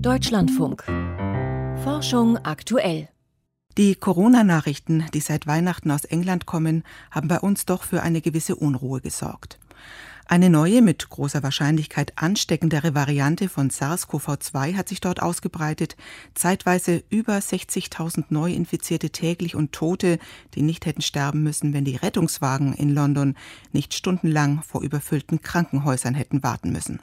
Deutschlandfunk. 0.00 0.84
Forschung 1.82 2.36
aktuell. 2.38 3.08
Die 3.78 3.94
Corona-Nachrichten, 3.94 5.04
die 5.14 5.20
seit 5.20 5.46
Weihnachten 5.46 5.90
aus 5.90 6.04
England 6.04 6.46
kommen, 6.46 6.84
haben 7.10 7.28
bei 7.28 7.38
uns 7.38 7.66
doch 7.66 7.82
für 7.82 8.02
eine 8.02 8.20
gewisse 8.20 8.56
Unruhe 8.56 9.00
gesorgt. 9.00 9.58
Eine 10.26 10.48
neue, 10.48 10.80
mit 10.80 11.10
großer 11.10 11.42
Wahrscheinlichkeit 11.42 12.14
ansteckendere 12.16 12.94
Variante 12.94 13.48
von 13.48 13.70
SARS-CoV-2 13.70 14.74
hat 14.74 14.88
sich 14.88 15.00
dort 15.00 15.20
ausgebreitet. 15.20 15.96
Zeitweise 16.34 17.04
über 17.10 17.36
60.000 17.36 18.26
Neuinfizierte 18.30 19.10
täglich 19.10 19.54
und 19.54 19.72
Tote, 19.72 20.18
die 20.54 20.62
nicht 20.62 20.86
hätten 20.86 21.02
sterben 21.02 21.42
müssen, 21.42 21.74
wenn 21.74 21.84
die 21.84 21.96
Rettungswagen 21.96 22.72
in 22.72 22.94
London 22.94 23.34
nicht 23.72 23.92
stundenlang 23.92 24.62
vor 24.62 24.82
überfüllten 24.82 25.42
Krankenhäusern 25.42 26.14
hätten 26.14 26.42
warten 26.42 26.72
müssen. 26.72 27.00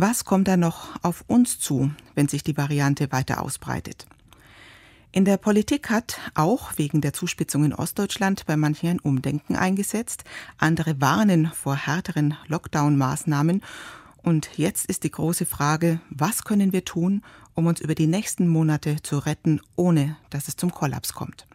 Was 0.00 0.24
kommt 0.24 0.46
da 0.46 0.56
noch 0.56 0.94
auf 1.02 1.24
uns 1.26 1.58
zu, 1.58 1.90
wenn 2.14 2.28
sich 2.28 2.44
die 2.44 2.56
Variante 2.56 3.10
weiter 3.10 3.42
ausbreitet? 3.42 4.06
In 5.10 5.24
der 5.24 5.38
Politik 5.38 5.90
hat 5.90 6.20
auch 6.36 6.70
wegen 6.76 7.00
der 7.00 7.12
Zuspitzung 7.12 7.64
in 7.64 7.74
Ostdeutschland 7.74 8.46
bei 8.46 8.56
manchen 8.56 8.90
ein 8.90 9.00
Umdenken 9.00 9.56
eingesetzt. 9.56 10.22
Andere 10.56 11.00
warnen 11.00 11.50
vor 11.52 11.74
härteren 11.74 12.36
Lockdown-Maßnahmen. 12.46 13.60
Und 14.22 14.50
jetzt 14.56 14.86
ist 14.86 15.02
die 15.02 15.10
große 15.10 15.46
Frage, 15.46 16.00
was 16.10 16.44
können 16.44 16.72
wir 16.72 16.84
tun, 16.84 17.24
um 17.54 17.66
uns 17.66 17.80
über 17.80 17.96
die 17.96 18.06
nächsten 18.06 18.46
Monate 18.46 19.02
zu 19.02 19.18
retten, 19.18 19.60
ohne 19.74 20.16
dass 20.30 20.46
es 20.46 20.54
zum 20.54 20.70
Kollaps 20.70 21.12
kommt? 21.12 21.47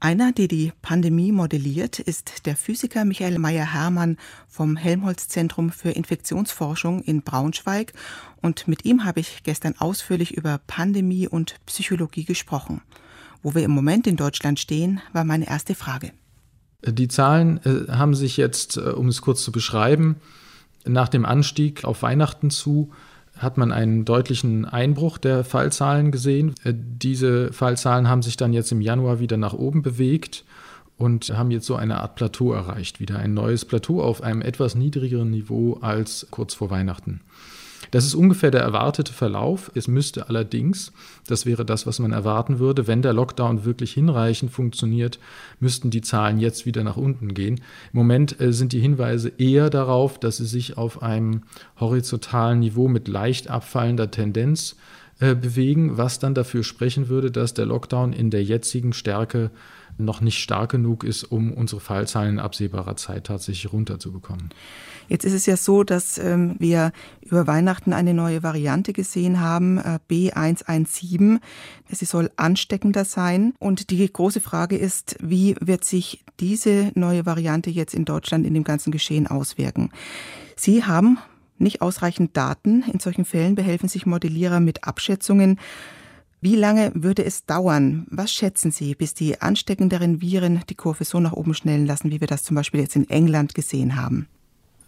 Einer, 0.00 0.30
der 0.30 0.46
die 0.46 0.72
Pandemie 0.80 1.32
modelliert, 1.32 1.98
ist 1.98 2.46
der 2.46 2.54
Physiker 2.54 3.04
Michael 3.04 3.40
Meyer-Hermann 3.40 4.16
vom 4.46 4.76
Helmholtz-Zentrum 4.76 5.70
für 5.70 5.90
Infektionsforschung 5.90 7.02
in 7.02 7.22
Braunschweig. 7.22 7.92
Und 8.40 8.68
mit 8.68 8.84
ihm 8.84 9.04
habe 9.04 9.18
ich 9.18 9.42
gestern 9.42 9.74
ausführlich 9.78 10.36
über 10.36 10.60
Pandemie 10.68 11.26
und 11.26 11.56
Psychologie 11.66 12.24
gesprochen. 12.24 12.80
Wo 13.42 13.56
wir 13.56 13.64
im 13.64 13.72
Moment 13.72 14.06
in 14.06 14.16
Deutschland 14.16 14.60
stehen, 14.60 15.00
war 15.12 15.24
meine 15.24 15.48
erste 15.48 15.74
Frage. 15.74 16.12
Die 16.86 17.08
Zahlen 17.08 17.58
äh, 17.64 17.90
haben 17.90 18.14
sich 18.14 18.36
jetzt, 18.36 18.76
äh, 18.76 18.80
um 18.80 19.08
es 19.08 19.20
kurz 19.20 19.42
zu 19.42 19.50
beschreiben, 19.50 20.16
nach 20.84 21.08
dem 21.08 21.24
Anstieg 21.24 21.84
auf 21.84 22.02
Weihnachten 22.02 22.50
zu 22.50 22.92
hat 23.38 23.56
man 23.56 23.72
einen 23.72 24.04
deutlichen 24.04 24.64
Einbruch 24.64 25.18
der 25.18 25.44
Fallzahlen 25.44 26.10
gesehen. 26.10 26.54
Äh, 26.64 26.74
diese 26.76 27.52
Fallzahlen 27.52 28.08
haben 28.08 28.22
sich 28.22 28.36
dann 28.36 28.52
jetzt 28.52 28.72
im 28.72 28.80
Januar 28.80 29.20
wieder 29.20 29.36
nach 29.36 29.54
oben 29.54 29.82
bewegt 29.82 30.44
und 30.96 31.30
haben 31.30 31.50
jetzt 31.50 31.66
so 31.66 31.76
eine 31.76 32.00
Art 32.00 32.16
Plateau 32.16 32.52
erreicht, 32.52 33.00
wieder 33.00 33.18
ein 33.18 33.32
neues 33.32 33.64
Plateau 33.64 34.02
auf 34.02 34.22
einem 34.22 34.42
etwas 34.42 34.74
niedrigeren 34.74 35.30
Niveau 35.30 35.78
als 35.80 36.26
kurz 36.30 36.54
vor 36.54 36.70
Weihnachten. 36.70 37.20
Das 37.90 38.04
ist 38.04 38.14
ungefähr 38.14 38.50
der 38.50 38.60
erwartete 38.60 39.12
Verlauf. 39.12 39.70
Es 39.74 39.88
müsste 39.88 40.28
allerdings, 40.28 40.92
das 41.26 41.46
wäre 41.46 41.64
das, 41.64 41.86
was 41.86 41.98
man 41.98 42.12
erwarten 42.12 42.58
würde, 42.58 42.86
wenn 42.86 43.02
der 43.02 43.12
Lockdown 43.12 43.64
wirklich 43.64 43.92
hinreichend 43.92 44.50
funktioniert, 44.50 45.18
müssten 45.60 45.90
die 45.90 46.00
Zahlen 46.00 46.38
jetzt 46.38 46.66
wieder 46.66 46.84
nach 46.84 46.96
unten 46.96 47.34
gehen. 47.34 47.56
Im 47.92 47.98
Moment 47.98 48.40
äh, 48.40 48.52
sind 48.52 48.72
die 48.72 48.80
Hinweise 48.80 49.32
eher 49.38 49.70
darauf, 49.70 50.18
dass 50.18 50.38
sie 50.38 50.46
sich 50.46 50.76
auf 50.76 51.02
einem 51.02 51.42
horizontalen 51.78 52.60
Niveau 52.60 52.88
mit 52.88 53.08
leicht 53.08 53.48
abfallender 53.48 54.10
Tendenz 54.10 54.76
äh, 55.20 55.34
bewegen, 55.34 55.96
was 55.96 56.18
dann 56.18 56.34
dafür 56.34 56.62
sprechen 56.62 57.08
würde, 57.08 57.30
dass 57.30 57.54
der 57.54 57.66
Lockdown 57.66 58.12
in 58.12 58.30
der 58.30 58.44
jetzigen 58.44 58.92
Stärke 58.92 59.50
noch 59.98 60.20
nicht 60.20 60.38
stark 60.38 60.70
genug 60.70 61.04
ist, 61.04 61.24
um 61.24 61.52
unsere 61.52 61.80
Fallzahlen 61.80 62.34
in 62.34 62.38
absehbarer 62.38 62.96
Zeit 62.96 63.24
tatsächlich 63.24 63.72
runterzubekommen. 63.72 64.50
Jetzt 65.08 65.24
ist 65.24 65.32
es 65.32 65.46
ja 65.46 65.56
so, 65.56 65.84
dass 65.84 66.18
ähm, 66.18 66.56
wir 66.58 66.92
über 67.22 67.46
Weihnachten 67.46 67.92
eine 67.92 68.12
neue 68.12 68.42
Variante 68.42 68.92
gesehen 68.92 69.40
haben, 69.40 69.78
äh, 69.78 69.98
B117. 70.10 71.40
Sie 71.90 72.04
soll 72.04 72.30
ansteckender 72.36 73.04
sein. 73.04 73.54
Und 73.58 73.90
die 73.90 74.12
große 74.12 74.40
Frage 74.40 74.76
ist, 74.76 75.16
wie 75.20 75.56
wird 75.60 75.84
sich 75.84 76.24
diese 76.40 76.92
neue 76.94 77.24
Variante 77.24 77.70
jetzt 77.70 77.94
in 77.94 78.04
Deutschland 78.04 78.46
in 78.46 78.54
dem 78.54 78.64
ganzen 78.64 78.90
Geschehen 78.90 79.26
auswirken? 79.26 79.90
Sie 80.56 80.84
haben 80.84 81.18
nicht 81.58 81.80
ausreichend 81.82 82.36
Daten. 82.36 82.84
In 82.92 83.00
solchen 83.00 83.24
Fällen 83.24 83.54
behelfen 83.54 83.88
sich 83.88 84.06
Modellierer 84.06 84.60
mit 84.60 84.84
Abschätzungen. 84.84 85.58
Wie 86.40 86.54
lange 86.54 86.92
würde 86.94 87.24
es 87.24 87.46
dauern? 87.46 88.06
Was 88.10 88.32
schätzen 88.32 88.70
Sie, 88.70 88.94
bis 88.94 89.12
die 89.12 89.40
ansteckenderen 89.40 90.20
Viren 90.20 90.62
die 90.68 90.76
Kurve 90.76 91.04
so 91.04 91.18
nach 91.18 91.32
oben 91.32 91.52
schnellen 91.52 91.84
lassen, 91.84 92.12
wie 92.12 92.20
wir 92.20 92.28
das 92.28 92.44
zum 92.44 92.54
Beispiel 92.54 92.80
jetzt 92.80 92.94
in 92.94 93.10
England 93.10 93.54
gesehen 93.54 93.96
haben? 93.96 94.28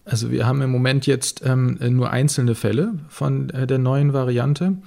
Also 0.05 0.31
wir 0.31 0.47
haben 0.47 0.63
im 0.63 0.71
Moment 0.71 1.07
jetzt 1.07 1.43
ähm, 1.45 1.79
nur 1.81 2.11
einzelne 2.11 2.55
Fälle 2.55 2.95
von 3.09 3.51
äh, 3.51 3.67
der 3.67 3.79
neuen 3.79 4.13
Variante. 4.13 4.79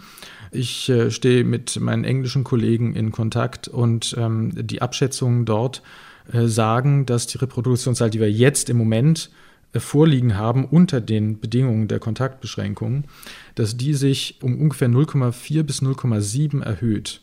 Ich 0.51 0.89
äh, 0.89 1.11
stehe 1.11 1.43
mit 1.43 1.79
meinen 1.79 2.03
englischen 2.03 2.43
Kollegen 2.43 2.95
in 2.95 3.11
Kontakt 3.11 3.67
und 3.67 4.15
ähm, 4.17 4.51
die 4.55 4.81
Abschätzungen 4.81 5.45
dort 5.45 5.81
äh, 6.31 6.47
sagen, 6.47 7.05
dass 7.05 7.27
die 7.27 7.37
Reproduktionszahl, 7.37 8.09
die 8.09 8.19
wir 8.19 8.31
jetzt 8.31 8.69
im 8.69 8.77
Moment 8.77 9.29
vorliegen 9.81 10.37
haben 10.37 10.65
unter 10.65 11.01
den 11.01 11.39
Bedingungen 11.39 11.87
der 11.87 11.99
Kontaktbeschränkungen, 11.99 13.05
dass 13.55 13.77
die 13.77 13.93
sich 13.93 14.37
um 14.41 14.59
ungefähr 14.59 14.89
0,4 14.89 15.63
bis 15.63 15.81
0,7 15.81 16.61
erhöht. 16.61 17.21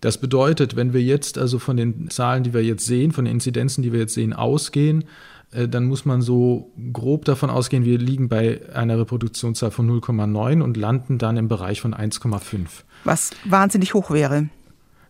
Das 0.00 0.18
bedeutet, 0.18 0.76
wenn 0.76 0.92
wir 0.92 1.02
jetzt 1.02 1.38
also 1.38 1.58
von 1.58 1.76
den 1.76 2.08
Zahlen, 2.10 2.44
die 2.44 2.54
wir 2.54 2.62
jetzt 2.62 2.86
sehen, 2.86 3.12
von 3.12 3.24
den 3.24 3.34
Inzidenzen, 3.34 3.82
die 3.82 3.92
wir 3.92 4.00
jetzt 4.00 4.14
sehen, 4.14 4.32
ausgehen, 4.32 5.04
äh, 5.50 5.68
dann 5.68 5.86
muss 5.86 6.04
man 6.04 6.22
so 6.22 6.72
grob 6.92 7.24
davon 7.24 7.50
ausgehen, 7.50 7.84
wir 7.84 7.98
liegen 7.98 8.28
bei 8.28 8.60
einer 8.72 8.98
Reproduktionszahl 8.98 9.70
von 9.70 9.88
0,9 9.88 10.62
und 10.62 10.76
landen 10.76 11.18
dann 11.18 11.36
im 11.36 11.48
Bereich 11.48 11.80
von 11.80 11.94
1,5. 11.94 12.84
Was 13.04 13.30
wahnsinnig 13.44 13.94
hoch 13.94 14.10
wäre. 14.10 14.48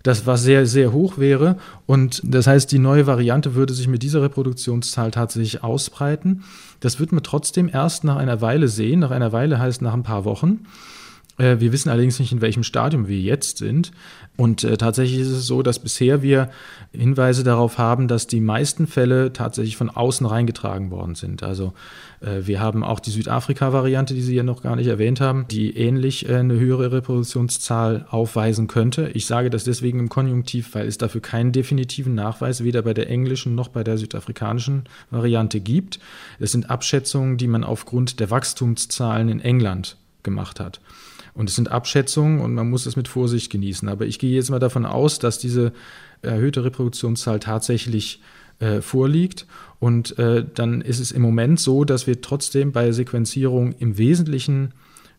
Das 0.08 0.26
was 0.26 0.42
sehr, 0.42 0.64
sehr 0.64 0.91
hoch 0.94 1.19
wäre. 1.19 1.58
Und 1.84 2.22
das 2.24 2.46
heißt, 2.46 2.72
die 2.72 2.78
neue 2.78 3.06
Variante 3.06 3.54
würde 3.54 3.74
sich 3.74 3.88
mit 3.88 4.02
dieser 4.02 4.22
Reproduktionszahl 4.22 5.10
tatsächlich 5.10 5.62
ausbreiten. 5.62 6.44
Das 6.80 6.98
wird 6.98 7.12
man 7.12 7.22
trotzdem 7.22 7.69
erst 7.69 8.04
nach 8.04 8.16
einer 8.16 8.41
Weile 8.41 8.69
sehen. 8.69 9.00
Nach 9.00 9.10
einer 9.10 9.32
Weile 9.32 9.58
heißt 9.58 9.82
nach 9.82 9.92
ein 9.92 10.04
paar 10.04 10.24
Wochen. 10.24 10.60
Äh, 11.38 11.60
wir 11.60 11.72
wissen 11.72 11.88
allerdings 11.88 12.19
nicht, 12.19 12.32
in 12.32 12.41
welchem 12.41 12.62
Stadium 12.62 13.09
wir 13.09 13.19
jetzt 13.19 13.59
sind. 13.59 13.93
Und 14.37 14.62
äh, 14.62 14.76
tatsächlich 14.76 15.19
ist 15.19 15.31
es 15.31 15.47
so, 15.47 15.62
dass 15.62 15.81
bisher 15.81 16.22
wir 16.22 16.50
Hinweise 16.93 17.43
darauf 17.43 17.78
haben, 17.78 18.06
dass 18.06 18.28
die 18.28 18.41
meisten 18.41 18.87
Fälle 18.87 19.32
tatsächlich 19.32 19.76
von 19.76 19.91
außen 19.91 20.26
reingetragen 20.26 20.93
worden 20.93 21.16
sind. 21.16 21.43
Also 21.43 21.72
äh, 22.21 22.47
wir 22.47 22.60
haben 22.60 22.84
auch 22.84 23.00
die 23.00 23.10
Südafrika-Variante, 23.10 24.15
die 24.15 24.22
Sie 24.22 24.37
ja 24.37 24.44
noch 24.44 24.62
gar 24.62 24.76
nicht 24.76 24.87
erwähnt 24.87 25.21
haben, 25.21 25.47
die 25.50 25.76
ähnlich 25.76 26.28
äh, 26.28 26.37
eine 26.37 26.54
höhere 26.59 26.93
Reproduktionszahl 26.93 28.06
aufweisen 28.10 28.69
könnte. 28.69 29.10
Ich 29.15 29.26
sage 29.26 29.50
das 29.50 29.65
deswegen 29.65 29.99
im 29.99 30.09
Konjunktiv, 30.09 30.75
weil 30.75 30.87
es 30.87 30.99
dafür 30.99 31.20
keinen 31.20 31.50
definitiven 31.50 32.15
Nachweis 32.15 32.62
weder 32.62 32.82
bei 32.82 32.94
der 32.94 33.10
englischen 33.10 33.56
noch 33.56 33.69
bei 33.69 33.82
der 33.82 33.99
südafrikanischen 33.99 34.84
Variante 35.10 35.59
gibt. 35.60 35.99
Es 36.38 36.53
sind 36.53 36.70
Abschätzungen, 36.70 37.38
die 37.38 37.49
man 37.49 37.65
aufgrund 37.65 38.20
der 38.20 38.31
Wachstumszahlen 38.31 39.28
in 39.28 39.41
England 39.41 39.97
gemacht 40.22 40.60
hat. 40.60 40.81
Und 41.38 41.49
es 41.49 41.54
sind 41.54 41.71
Abschätzungen 41.71 42.41
und 42.41 42.53
man 42.54 42.69
muss 42.69 42.84
es 42.84 42.97
mit 42.97 43.06
Vorsicht 43.06 43.53
genießen. 43.53 43.88
Aber 43.88 44.06
ich 44.06 44.19
gehe 44.19 44.34
jetzt 44.34 44.50
mal 44.50 44.59
davon 44.59 44.84
aus, 44.84 45.21
dass 45.21 45.38
diese 45.38 45.72
erhöhte 46.21 46.65
Reproduktionszahl 46.65 47.38
tatsächlich 47.38 48.21
äh, 48.59 48.81
vorliegt. 48.81 49.47
Und 49.78 50.19
äh, 50.19 50.44
dann 50.53 50.81
ist 50.81 50.99
es 50.99 51.12
im 51.12 51.22
Moment 51.22 51.60
so, 51.60 51.84
dass 51.84 52.09
wir 52.09 52.21
trotzdem 52.22 52.72
bei 52.72 52.91
Sequenzierung 52.91 53.72
im 53.78 53.99
Wesentlichen 53.99 54.75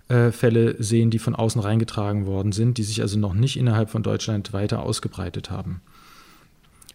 äh, 0.10 0.32
Fälle 0.32 0.76
sehen, 0.84 1.10
die 1.10 1.20
von 1.20 1.36
außen 1.36 1.62
reingetragen 1.62 2.26
worden 2.26 2.52
sind, 2.52 2.78
die 2.78 2.84
sich 2.84 3.00
also 3.02 3.18
noch 3.18 3.34
nicht 3.34 3.56
innerhalb 3.56 3.90
von 3.90 4.04
Deutschland 4.04 4.52
weiter 4.52 4.82
ausgebreitet 4.84 5.50
haben. 5.50 5.80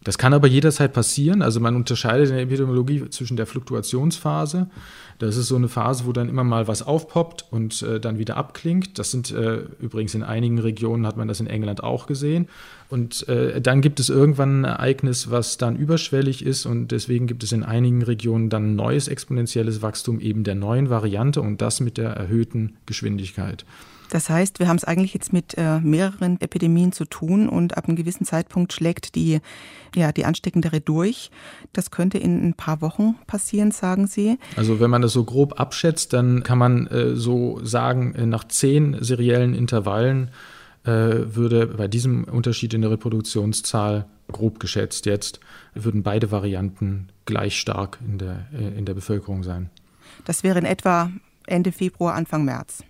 Das 0.05 0.19
kann 0.19 0.35
aber 0.35 0.47
jederzeit 0.47 0.93
passieren. 0.93 1.41
Also 1.41 1.61
man 1.61 1.75
unterscheidet 1.77 2.29
in 2.29 2.35
der 2.35 2.45
Epidemiologie 2.45 3.09
zwischen 3.09 3.37
der 3.37 3.47
Fluktuationsphase. 3.47 4.69
Das 5.19 5.37
ist 5.37 5.49
so 5.49 5.57
eine 5.57 5.69
Phase, 5.69 6.05
wo 6.05 6.13
dann 6.13 6.29
immer 6.29 6.45
mal 6.45 6.69
was 6.69 6.83
aufpoppt 6.83 7.47
und 7.51 7.83
äh, 7.83 8.01
dann 8.01 8.19
wieder 8.19 8.37
abklingt. 8.37 8.99
Das 8.99 9.11
sind 9.11 9.31
äh, 9.31 9.61
übrigens 9.81 10.15
in 10.15 10.23
einigen 10.23 10.59
Regionen 10.59 11.06
hat 11.06 11.17
man 11.17 11.27
das 11.27 11.41
in 11.41 11.47
England 11.47 11.83
auch 11.83 12.06
gesehen. 12.06 12.49
Und 12.91 13.27
äh, 13.29 13.61
dann 13.62 13.81
gibt 13.81 13.99
es 13.99 14.11
irgendwann 14.11 14.61
ein 14.61 14.65
Ereignis, 14.65 15.31
was 15.31 15.56
dann 15.56 15.77
überschwellig 15.77 16.45
ist 16.45 16.67
und 16.67 16.89
deswegen 16.89 17.27
gibt 17.27 17.43
es 17.43 17.53
in 17.53 17.62
einigen 17.62 18.03
Regionen 18.03 18.50
dann 18.50 18.77
neues 18.77 19.09
exponentielles 19.09 19.81
Wachstum 19.81 20.21
eben 20.21 20.45
der 20.45 20.55
neuen 20.55 20.91
Variante 20.91 21.41
und 21.41 21.62
das 21.62 21.81
mit 21.81 21.97
der 21.97 22.11
erhöhten 22.11 22.77
Geschwindigkeit. 22.85 23.65
Das 24.11 24.29
heißt, 24.29 24.59
wir 24.59 24.69
haben 24.69 24.77
es 24.77 24.85
eigentlich 24.85 25.15
jetzt 25.15 25.33
mit 25.33 25.55
äh, 25.56 25.81
mehreren 25.81 26.41
Epidemien 26.41 26.93
zu 26.93 27.05
tun 27.05 27.49
und 27.49 27.77
ab 27.77 27.87
einem 27.87 27.97
gewissen 27.97 28.25
Zeitpunkt 28.25 28.73
schlägt 28.73 29.15
die, 29.15 29.41
ja, 29.95 30.12
die 30.12 30.25
ansteckendere 30.25 30.81
durch. 30.81 31.31
Das 31.73 31.91
könnte 31.91 32.19
in 32.19 32.47
ein 32.47 32.55
paar 32.55 32.81
Wochen 32.81 33.17
passieren, 33.27 33.71
sagen 33.71 34.06
Sie. 34.06 34.39
Also 34.56 34.81
wenn 34.81 34.91
man 34.91 35.03
das 35.03 35.12
so 35.12 35.25
grob 35.25 35.59
abschätzt, 35.59 36.12
dann 36.12 36.43
kann 36.43 36.59
man 36.59 36.87
äh, 36.89 37.17
so 37.17 37.61
sagen, 37.65 38.15
äh, 38.15 38.27
nach 38.27 38.45
zehn 38.45 38.97
seriellen 39.01 39.55
Intervallen 39.55 40.31
äh, 40.85 40.91
würde 41.35 41.67
bei 41.67 41.89
diesem 41.89 42.25
Unterschied 42.25 42.75
in 42.75 42.83
der 42.83 42.91
Reproduktionszahl, 42.91 44.07
grob 44.31 44.61
geschätzt 44.61 45.07
jetzt, 45.07 45.41
würden 45.75 46.03
beide 46.03 46.31
Varianten 46.31 47.09
gleich 47.25 47.59
stark 47.59 47.99
in 48.07 48.19
der, 48.19 48.47
äh, 48.53 48.79
in 48.79 48.85
der 48.85 48.95
Bevölkerung 48.95 49.43
sein. 49.43 49.71
Das 50.25 50.43
wäre 50.43 50.59
in 50.59 50.65
etwa 50.65 51.11
Ende 51.47 51.73
Februar, 51.73 52.15
Anfang 52.15 52.45
März. 52.45 52.85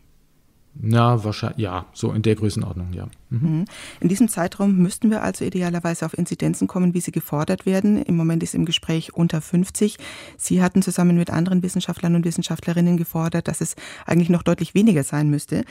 Na, 0.80 1.22
wahrscheinlich, 1.22 1.58
ja, 1.58 1.86
so 1.92 2.12
in 2.12 2.22
der 2.22 2.34
Größenordnung, 2.34 2.92
ja. 2.92 3.06
Mhm. 3.30 3.38
mhm. 3.40 3.64
In 4.00 4.08
diesem 4.08 4.28
Zeitraum 4.28 4.76
müssten 4.76 5.10
wir 5.10 5.22
also 5.22 5.44
idealerweise 5.44 6.04
auf 6.04 6.16
Inzidenzen 6.16 6.66
kommen, 6.66 6.94
wie 6.94 7.00
sie 7.00 7.12
gefordert 7.12 7.64
werden. 7.66 8.02
Im 8.02 8.16
Moment 8.16 8.42
ist 8.42 8.54
im 8.54 8.64
Gespräch 8.64 9.14
unter 9.14 9.40
50. 9.40 9.98
Sie 10.36 10.62
hatten 10.62 10.82
zusammen 10.82 11.16
mit 11.16 11.30
anderen 11.30 11.62
Wissenschaftlern 11.62 12.14
und 12.14 12.24
Wissenschaftlerinnen 12.24 12.96
gefordert, 12.96 13.48
dass 13.48 13.60
es 13.60 13.76
eigentlich 14.06 14.30
noch 14.30 14.42
deutlich 14.42 14.74
weniger 14.74 15.04
sein 15.04 15.30
müsste. 15.30 15.64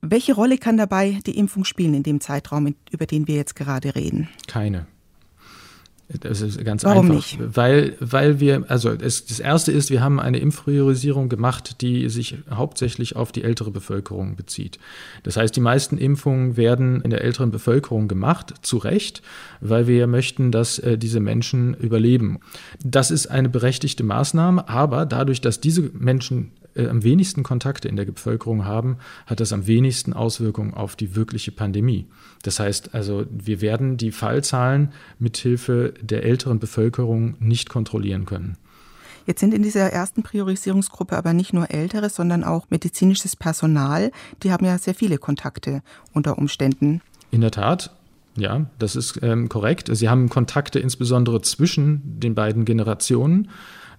Welche 0.00 0.34
Rolle 0.34 0.58
kann 0.58 0.76
dabei 0.76 1.18
die 1.26 1.38
Impfung 1.38 1.64
spielen 1.64 1.94
in 1.94 2.02
dem 2.02 2.20
Zeitraum, 2.20 2.74
über 2.90 3.06
den 3.06 3.28
wir 3.28 3.36
jetzt 3.36 3.56
gerade 3.56 3.94
reden? 3.94 4.28
Keine. 4.48 4.86
Das 6.20 6.40
ist 6.40 6.62
ganz 6.64 6.84
Warum 6.84 7.10
einfach. 7.10 7.14
Nicht? 7.14 7.56
Weil, 7.56 7.96
weil 8.00 8.40
wir, 8.40 8.64
also 8.68 8.90
es, 8.90 9.24
das 9.26 9.40
erste 9.40 9.72
ist, 9.72 9.90
wir 9.90 10.02
haben 10.02 10.20
eine 10.20 10.38
Impfpriorisierung 10.38 11.28
gemacht, 11.28 11.80
die 11.80 12.08
sich 12.08 12.36
hauptsächlich 12.50 13.16
auf 13.16 13.32
die 13.32 13.44
ältere 13.44 13.70
Bevölkerung 13.70 14.36
bezieht. 14.36 14.78
Das 15.22 15.36
heißt, 15.36 15.54
die 15.54 15.60
meisten 15.60 15.98
Impfungen 15.98 16.56
werden 16.56 17.00
in 17.00 17.10
der 17.10 17.22
älteren 17.22 17.50
Bevölkerung 17.50 18.08
gemacht, 18.08 18.54
zu 18.62 18.78
Recht, 18.78 19.22
weil 19.60 19.86
wir 19.86 20.06
möchten, 20.06 20.52
dass 20.52 20.78
äh, 20.78 20.98
diese 20.98 21.20
Menschen 21.20 21.74
überleben. 21.74 22.40
Das 22.84 23.10
ist 23.10 23.26
eine 23.28 23.48
berechtigte 23.48 24.04
Maßnahme, 24.04 24.68
aber 24.68 25.06
dadurch, 25.06 25.40
dass 25.40 25.60
diese 25.60 25.82
Menschen 25.82 26.52
äh, 26.74 26.88
am 26.88 27.02
wenigsten 27.02 27.42
Kontakte 27.42 27.88
in 27.88 27.96
der 27.96 28.04
Bevölkerung 28.04 28.64
haben, 28.64 28.98
hat 29.26 29.40
das 29.40 29.52
am 29.52 29.66
wenigsten 29.66 30.12
Auswirkungen 30.12 30.74
auf 30.74 30.96
die 30.96 31.14
wirkliche 31.14 31.52
Pandemie. 31.52 32.06
Das 32.42 32.60
heißt 32.60 32.94
also, 32.94 33.24
wir 33.30 33.60
werden 33.60 33.96
die 33.96 34.12
Fallzahlen 34.12 34.92
mithilfe 35.18 35.94
der 36.00 36.24
älteren 36.24 36.58
Bevölkerung 36.58 37.36
nicht 37.38 37.68
kontrollieren 37.68 38.26
können. 38.26 38.56
Jetzt 39.26 39.40
sind 39.40 39.54
in 39.54 39.62
dieser 39.62 39.92
ersten 39.92 40.22
Priorisierungsgruppe 40.22 41.16
aber 41.16 41.32
nicht 41.32 41.52
nur 41.52 41.70
Ältere, 41.70 42.10
sondern 42.10 42.42
auch 42.42 42.70
medizinisches 42.70 43.36
Personal. 43.36 44.10
Die 44.42 44.52
haben 44.52 44.64
ja 44.64 44.78
sehr 44.78 44.94
viele 44.94 45.18
Kontakte 45.18 45.82
unter 46.12 46.38
Umständen. 46.38 47.00
In 47.30 47.40
der 47.40 47.52
Tat. 47.52 47.94
Ja, 48.34 48.66
das 48.78 48.96
ist 48.96 49.18
ähm, 49.22 49.48
korrekt. 49.50 49.90
Sie 49.92 50.08
haben 50.08 50.30
Kontakte 50.30 50.78
insbesondere 50.78 51.42
zwischen 51.42 52.00
den 52.18 52.34
beiden 52.34 52.64
Generationen 52.64 53.48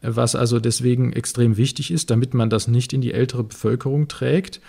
was 0.03 0.35
also 0.35 0.59
deswegen 0.59 1.13
extrem 1.13 1.57
wichtig 1.57 1.91
ist, 1.91 2.09
damit 2.09 2.33
man 2.33 2.49
das 2.49 2.67
nicht 2.67 2.93
in 2.93 3.01
die 3.01 3.13
ältere 3.13 3.43
Bevölkerung 3.43 4.07
trägt. 4.07 4.61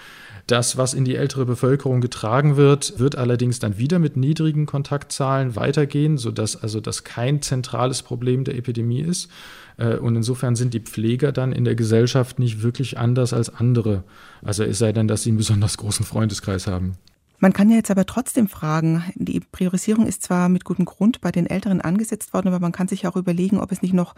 Das, 0.46 0.76
was 0.76 0.92
in 0.92 1.06
die 1.06 1.16
ältere 1.16 1.46
Bevölkerung 1.46 2.02
getragen 2.02 2.56
wird, 2.56 2.98
wird 2.98 3.16
allerdings 3.16 3.60
dann 3.60 3.78
wieder 3.78 3.98
mit 3.98 4.16
niedrigen 4.18 4.66
Kontaktzahlen 4.66 5.56
weitergehen, 5.56 6.18
sodass 6.18 6.54
also 6.54 6.80
das 6.80 7.02
kein 7.02 7.40
zentrales 7.40 8.02
Problem 8.02 8.44
der 8.44 8.56
Epidemie 8.56 9.00
ist. 9.00 9.30
Äh, 9.78 9.96
und 9.96 10.16
insofern 10.16 10.54
sind 10.54 10.74
die 10.74 10.80
Pfleger 10.80 11.32
dann 11.32 11.52
in 11.52 11.64
der 11.64 11.74
Gesellschaft 11.74 12.38
nicht 12.38 12.62
wirklich 12.62 12.98
anders 12.98 13.32
als 13.32 13.48
andere. 13.48 14.04
Also 14.42 14.64
es 14.64 14.78
sei 14.78 14.92
denn, 14.92 15.08
dass 15.08 15.22
sie 15.22 15.30
einen 15.30 15.38
besonders 15.38 15.78
großen 15.78 16.04
Freundeskreis 16.04 16.66
haben. 16.66 16.98
Man 17.44 17.52
kann 17.52 17.68
ja 17.68 17.76
jetzt 17.76 17.90
aber 17.90 18.06
trotzdem 18.06 18.48
fragen, 18.48 19.04
die 19.16 19.38
Priorisierung 19.38 20.06
ist 20.06 20.22
zwar 20.22 20.48
mit 20.48 20.64
gutem 20.64 20.86
Grund 20.86 21.20
bei 21.20 21.30
den 21.30 21.44
Älteren 21.44 21.82
angesetzt 21.82 22.32
worden, 22.32 22.48
aber 22.48 22.58
man 22.58 22.72
kann 22.72 22.88
sich 22.88 23.06
auch 23.06 23.16
überlegen, 23.16 23.60
ob 23.60 23.70
es 23.70 23.82
nicht 23.82 23.92
noch 23.92 24.14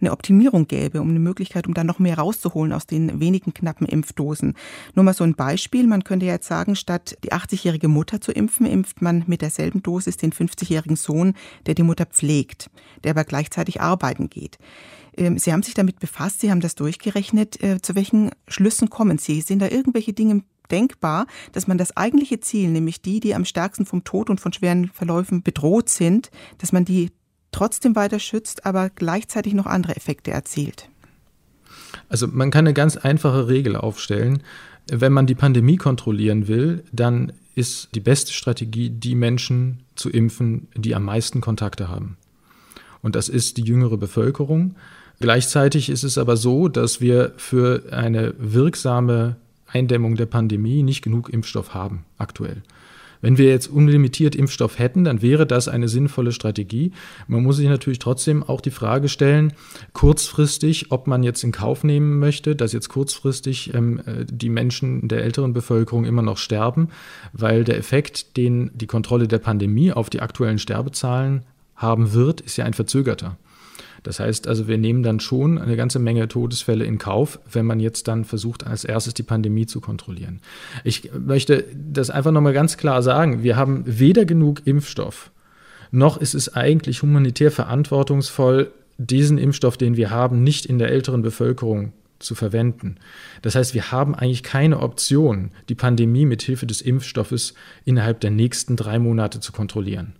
eine 0.00 0.12
Optimierung 0.12 0.66
gäbe, 0.66 1.02
um 1.02 1.10
eine 1.10 1.18
Möglichkeit, 1.18 1.66
um 1.66 1.74
da 1.74 1.84
noch 1.84 1.98
mehr 1.98 2.16
rauszuholen 2.16 2.72
aus 2.72 2.86
den 2.86 3.20
wenigen 3.20 3.52
knappen 3.52 3.86
Impfdosen. 3.86 4.54
Nur 4.94 5.04
mal 5.04 5.12
so 5.12 5.24
ein 5.24 5.34
Beispiel, 5.34 5.86
man 5.86 6.04
könnte 6.04 6.24
ja 6.24 6.32
jetzt 6.32 6.48
sagen, 6.48 6.74
statt 6.74 7.18
die 7.22 7.34
80-jährige 7.34 7.88
Mutter 7.88 8.22
zu 8.22 8.32
impfen, 8.32 8.64
impft 8.64 9.02
man 9.02 9.24
mit 9.26 9.42
derselben 9.42 9.82
Dosis 9.82 10.16
den 10.16 10.32
50-jährigen 10.32 10.96
Sohn, 10.96 11.34
der 11.66 11.74
die 11.74 11.82
Mutter 11.82 12.06
pflegt, 12.06 12.70
der 13.04 13.10
aber 13.10 13.24
gleichzeitig 13.24 13.82
arbeiten 13.82 14.30
geht. 14.30 14.56
Ähm, 15.18 15.36
Sie 15.36 15.52
haben 15.52 15.62
sich 15.62 15.74
damit 15.74 16.00
befasst, 16.00 16.40
Sie 16.40 16.50
haben 16.50 16.60
das 16.60 16.76
durchgerechnet. 16.76 17.62
Äh, 17.62 17.82
zu 17.82 17.94
welchen 17.94 18.30
Schlüssen 18.48 18.88
kommen 18.88 19.18
Sie? 19.18 19.42
Sind 19.42 19.58
da 19.58 19.68
irgendwelche 19.68 20.14
Dinge 20.14 20.44
denkbar, 20.70 21.26
dass 21.52 21.66
man 21.66 21.78
das 21.78 21.96
eigentliche 21.96 22.40
Ziel, 22.40 22.70
nämlich 22.70 23.02
die, 23.02 23.20
die 23.20 23.34
am 23.34 23.44
stärksten 23.44 23.86
vom 23.86 24.04
Tod 24.04 24.30
und 24.30 24.40
von 24.40 24.52
schweren 24.52 24.88
Verläufen 24.88 25.42
bedroht 25.42 25.88
sind, 25.88 26.30
dass 26.58 26.72
man 26.72 26.84
die 26.84 27.10
trotzdem 27.52 27.96
weiter 27.96 28.18
schützt, 28.18 28.66
aber 28.66 28.90
gleichzeitig 28.90 29.54
noch 29.54 29.66
andere 29.66 29.96
Effekte 29.96 30.30
erzielt? 30.30 30.88
Also 32.08 32.26
man 32.26 32.50
kann 32.50 32.66
eine 32.66 32.74
ganz 32.74 32.96
einfache 32.96 33.48
Regel 33.48 33.76
aufstellen. 33.76 34.42
Wenn 34.90 35.12
man 35.12 35.26
die 35.26 35.34
Pandemie 35.34 35.76
kontrollieren 35.76 36.48
will, 36.48 36.84
dann 36.92 37.32
ist 37.54 37.94
die 37.94 38.00
beste 38.00 38.32
Strategie, 38.32 38.90
die 38.90 39.14
Menschen 39.14 39.82
zu 39.94 40.08
impfen, 40.08 40.68
die 40.74 40.94
am 40.94 41.04
meisten 41.04 41.40
Kontakte 41.40 41.88
haben. 41.88 42.16
Und 43.02 43.16
das 43.16 43.28
ist 43.28 43.56
die 43.56 43.64
jüngere 43.64 43.96
Bevölkerung. 43.96 44.76
Gleichzeitig 45.20 45.90
ist 45.90 46.02
es 46.02 46.16
aber 46.16 46.36
so, 46.36 46.68
dass 46.68 47.00
wir 47.00 47.34
für 47.36 47.84
eine 47.92 48.34
wirksame 48.38 49.36
Eindämmung 49.72 50.16
der 50.16 50.26
Pandemie 50.26 50.82
nicht 50.82 51.02
genug 51.02 51.30
Impfstoff 51.30 51.74
haben 51.74 52.04
aktuell. 52.18 52.62
Wenn 53.22 53.36
wir 53.36 53.50
jetzt 53.50 53.66
unlimitiert 53.66 54.34
Impfstoff 54.34 54.78
hätten, 54.78 55.04
dann 55.04 55.20
wäre 55.20 55.46
das 55.46 55.68
eine 55.68 55.88
sinnvolle 55.88 56.32
Strategie. 56.32 56.92
Man 57.28 57.42
muss 57.42 57.56
sich 57.56 57.68
natürlich 57.68 57.98
trotzdem 57.98 58.42
auch 58.42 58.60
die 58.60 58.70
Frage 58.70 59.08
stellen, 59.08 59.52
kurzfristig, 59.92 60.90
ob 60.90 61.06
man 61.06 61.22
jetzt 61.22 61.44
in 61.44 61.52
Kauf 61.52 61.84
nehmen 61.84 62.18
möchte, 62.18 62.56
dass 62.56 62.72
jetzt 62.72 62.88
kurzfristig 62.88 63.74
ähm, 63.74 64.00
äh, 64.06 64.24
die 64.24 64.48
Menschen 64.48 65.06
der 65.08 65.22
älteren 65.22 65.52
Bevölkerung 65.52 66.04
immer 66.04 66.22
noch 66.22 66.38
sterben, 66.38 66.88
weil 67.32 67.64
der 67.64 67.76
Effekt, 67.76 68.36
den 68.36 68.70
die 68.74 68.86
Kontrolle 68.86 69.28
der 69.28 69.38
Pandemie 69.38 69.92
auf 69.92 70.08
die 70.08 70.20
aktuellen 70.20 70.58
Sterbezahlen 70.58 71.42
haben 71.76 72.12
wird, 72.12 72.40
ist 72.40 72.56
ja 72.56 72.64
ein 72.64 72.74
verzögerter. 72.74 73.36
Das 74.02 74.20
heißt 74.20 74.48
also, 74.48 74.66
wir 74.66 74.78
nehmen 74.78 75.02
dann 75.02 75.20
schon 75.20 75.58
eine 75.58 75.76
ganze 75.76 75.98
Menge 75.98 76.26
Todesfälle 76.28 76.84
in 76.84 76.98
Kauf, 76.98 77.38
wenn 77.50 77.66
man 77.66 77.80
jetzt 77.80 78.08
dann 78.08 78.24
versucht, 78.24 78.66
als 78.66 78.84
erstes 78.84 79.14
die 79.14 79.22
Pandemie 79.22 79.66
zu 79.66 79.80
kontrollieren. 79.80 80.40
Ich 80.84 81.10
möchte 81.12 81.64
das 81.74 82.10
einfach 82.10 82.32
nochmal 82.32 82.52
ganz 82.52 82.76
klar 82.76 83.02
sagen. 83.02 83.42
Wir 83.42 83.56
haben 83.56 83.82
weder 83.86 84.24
genug 84.24 84.66
Impfstoff, 84.66 85.30
noch 85.90 86.18
ist 86.18 86.34
es 86.34 86.54
eigentlich 86.54 87.02
humanitär 87.02 87.50
verantwortungsvoll, 87.50 88.70
diesen 88.96 89.38
Impfstoff, 89.38 89.76
den 89.76 89.96
wir 89.96 90.10
haben, 90.10 90.42
nicht 90.42 90.66
in 90.66 90.78
der 90.78 90.90
älteren 90.90 91.22
Bevölkerung 91.22 91.92
zu 92.18 92.34
verwenden. 92.34 92.96
Das 93.42 93.54
heißt, 93.54 93.74
wir 93.74 93.90
haben 93.90 94.14
eigentlich 94.14 94.42
keine 94.42 94.80
Option, 94.80 95.50
die 95.68 95.74
Pandemie 95.74 96.26
mit 96.26 96.42
Hilfe 96.42 96.66
des 96.66 96.82
Impfstoffes 96.82 97.54
innerhalb 97.84 98.20
der 98.20 98.30
nächsten 98.30 98.76
drei 98.76 98.98
Monate 98.98 99.40
zu 99.40 99.52
kontrollieren. 99.52 100.14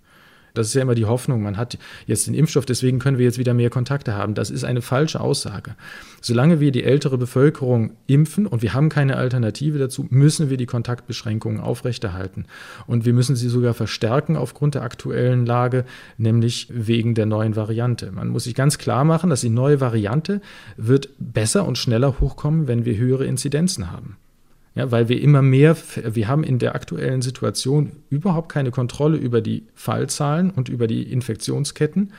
Das 0.55 0.67
ist 0.67 0.75
ja 0.75 0.83
immer 0.83 0.95
die 0.95 1.07
Hoffnung, 1.07 1.43
man 1.43 1.57
hat 1.57 1.79
jetzt 2.07 2.27
den 2.27 2.35
Impfstoff, 2.35 2.67
deswegen 2.67 2.99
können 2.99 3.19
wir 3.19 3.25
jetzt 3.25 3.39
wieder 3.39 3.55
mehr 3.55 3.71
Kontakte 3.71 4.15
haben. 4.15 4.35
Das 4.35 4.51
ist 4.51 4.65
eine 4.65 4.83
falsche 4.83 5.21
Aussage. 5.21 5.75
Solange 6.21 6.61
wir 6.61 6.73
die 6.73 6.85
ältere 6.85 7.19
Bevölkerung 7.19 7.93
impfen 8.07 8.47
und 8.47 8.63
wir 8.63 8.75
haben 8.75 8.89
keine 8.89 9.17
Alternative 9.17 9.79
dazu, 9.79 10.07
müssen 10.11 10.51
wir 10.51 10.57
die 10.57 10.67
Kontaktbeschränkungen 10.67 11.61
aufrechterhalten. 11.61 12.47
Und 12.87 13.05
wir 13.05 13.13
müssen 13.13 13.37
sie 13.37 13.49
sogar 13.49 13.75
verstärken 13.75 14.37
aufgrund 14.37 14.75
der 14.75 14.83
aktuellen 14.83 15.47
Lage, 15.47 15.85
nämlich 16.19 16.69
wegen 16.71 17.15
der 17.15 17.27
neuen 17.27 17.57
Variante. 17.57 18.13
Man 18.13 18.29
muss 18.29 18.45
sich 18.45 18.55
ganz 18.55 18.79
klar 18.79 19.05
machen, 19.05 19.31
dass 19.31 19.41
die 19.41 19.51
neue 19.51 19.81
Variante 19.81 20.41
wird 20.77 21.09
besser 21.19 21.67
und 21.67 21.79
schneller 21.79 22.21
hochkommen, 22.21 22.69
wenn 22.69 22.85
wir 22.85 22.97
höhere 22.97 23.25
Inzidenzen 23.25 23.91
haben. 23.91 24.17
Ja, 24.75 24.91
weil 24.93 25.09
wir 25.09 25.21
immer 25.21 25.43
mehr, 25.43 25.77
wir 26.05 26.29
haben 26.29 26.45
in 26.45 26.61
der 26.61 26.75
aktuellen 26.75 27.23
Situation 27.23 27.93
überhaupt 28.09 28.53
keine 28.53 28.71
Kontrolle 28.71 29.17
über 29.17 29.41
die 29.41 29.65
Fallzahlen 29.75 30.51
und 30.51 30.69
über 30.69 30.87
die 30.87 31.03
Infektionsketten. 31.03 32.13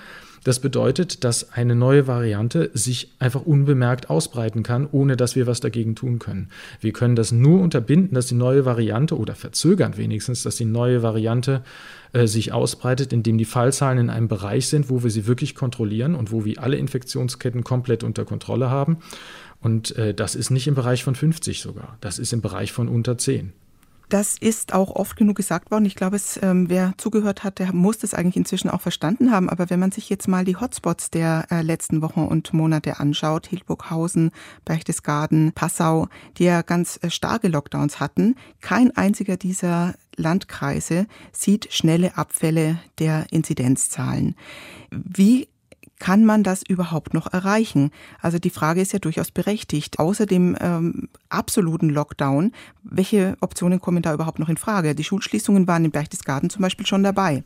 Das 0.44 0.60
bedeutet, 0.60 1.24
dass 1.24 1.54
eine 1.54 1.76
neue 1.76 2.08
Variante 2.08 2.72
sich 2.74 3.12
einfach 3.20 3.46
unbemerkt 3.46 4.10
ausbreiten 4.10 4.64
kann, 4.64 4.88
ohne 4.92 5.16
dass 5.16 5.36
wir 5.36 5.46
was 5.46 5.60
dagegen 5.60 5.96
tun 5.96 6.18
können. 6.18 6.50
Wir 6.80 6.94
können 6.94 7.16
das 7.16 7.32
nur 7.32 7.62
unterbinden, 7.62 8.16
dass 8.16 8.26
die 8.26 8.36
neue 8.36 8.66
Variante 8.66 9.16
oder 9.16 9.36
verzögern 9.36 9.98
wenigstens, 9.98 10.42
dass 10.42 10.56
die 10.56 10.66
neue 10.66 11.04
Variante 11.04 11.62
äh, 12.14 12.26
sich 12.26 12.54
ausbreitet, 12.54 13.14
indem 13.14 13.38
die 13.38 13.46
Fallzahlen 13.46 14.00
in 14.00 14.10
einem 14.10 14.28
Bereich 14.28 14.68
sind, 14.68 14.90
wo 14.90 15.04
wir 15.04 15.12
sie 15.12 15.28
wirklich 15.28 15.54
kontrollieren 15.54 16.16
und 16.16 16.32
wo 16.32 16.44
wir 16.44 16.62
alle 16.62 16.78
Infektionsketten 16.78 17.64
komplett 17.64 18.04
unter 18.04 18.26
Kontrolle 18.26 18.72
haben. 18.72 18.98
Und 19.62 19.96
äh, 19.96 20.14
das 20.14 20.36
ist 20.36 20.50
nicht 20.50 20.68
im 20.68 20.76
Bereich 20.76 21.04
von 21.04 21.16
50 21.16 21.62
sogar. 21.62 21.98
Das 22.02 22.20
ist 22.20 22.34
im 22.34 22.42
Bereich 22.42 22.72
von 22.72 22.88
unter 22.88 23.18
10. 23.18 23.54
Das 24.12 24.36
ist 24.38 24.74
auch 24.74 24.94
oft 24.94 25.16
genug 25.16 25.38
gesagt 25.38 25.72
worden. 25.72 25.86
Ich 25.86 25.96
glaube, 25.96 26.18
es, 26.18 26.38
ähm, 26.44 26.68
wer 26.68 26.94
zugehört 26.98 27.46
hat, 27.46 27.60
der 27.60 27.72
muss 27.72 27.98
das 27.98 28.14
eigentlich 28.14 28.36
inzwischen 28.36 28.70
auch 28.70 28.82
verstanden 28.82 29.32
haben. 29.32 29.50
Aber 29.50 29.70
wenn 29.70 29.80
man 29.80 29.94
sich 29.94 30.10
jetzt 30.10 30.28
mal 30.28 30.44
die 30.44 30.58
Hotspots 30.58 31.12
der 31.12 31.46
äh, 31.50 31.62
letzten 31.62 32.02
Wochen 32.02 32.26
und 32.26 32.52
Monate 32.52 33.00
anschaut, 33.00 33.48
Hildburghausen, 33.48 34.32
Berchtesgaden, 34.66 35.54
Passau, 35.54 36.10
die 36.38 36.44
ja 36.44 36.62
ganz 36.62 37.00
äh, 37.02 37.10
starke 37.10 37.48
Lockdowns 37.48 38.02
hatten, 38.02 38.36
kein 38.60 38.92
einziger 38.98 39.38
dieser 39.38 39.94
Landkreise 40.18 41.08
sieht 41.32 41.70
schnelle 41.72 42.18
Abfälle 42.18 42.80
der 43.00 43.28
Inzidenzzahlen. 43.32 44.36
Wie 44.90 45.48
kann 46.02 46.26
man 46.26 46.44
das 46.44 46.64
überhaupt 46.68 47.14
noch 47.14 47.32
erreichen? 47.32 47.92
Also 48.22 48.40
die 48.40 48.50
Frage 48.50 48.82
ist 48.82 48.92
ja 48.92 48.98
durchaus 48.98 49.30
berechtigt. 49.30 50.00
Außer 50.00 50.26
dem 50.26 50.58
ähm, 50.60 51.10
absoluten 51.30 51.90
Lockdown, 51.90 52.54
welche 52.82 53.38
Optionen 53.40 53.80
kommen 53.80 54.02
da 54.02 54.12
überhaupt 54.12 54.40
noch 54.40 54.50
in 54.50 54.58
Frage? 54.58 54.96
Die 54.96 55.04
Schulschließungen 55.04 55.68
waren 55.68 55.86
in 55.86 55.92
Berchtesgaden 55.92 56.50
zum 56.50 56.64
Beispiel 56.64 56.88
schon 56.88 57.04
dabei. 57.04 57.44